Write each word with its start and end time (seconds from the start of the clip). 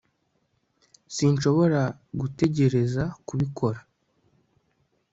sinshobora 1.15 1.81
gutegereza 2.19 3.03
kubikora 3.27 3.79